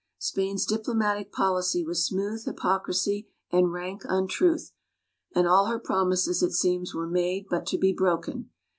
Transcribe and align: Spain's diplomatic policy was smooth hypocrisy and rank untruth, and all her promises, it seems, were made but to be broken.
Spain's 0.17 0.65
diplomatic 0.65 1.31
policy 1.31 1.83
was 1.85 2.03
smooth 2.03 2.43
hypocrisy 2.43 3.27
and 3.51 3.71
rank 3.71 4.01
untruth, 4.05 4.71
and 5.35 5.47
all 5.47 5.65
her 5.67 5.77
promises, 5.77 6.41
it 6.41 6.53
seems, 6.53 6.95
were 6.95 7.05
made 7.05 7.45
but 7.47 7.67
to 7.67 7.77
be 7.77 7.93
broken. 7.93 8.49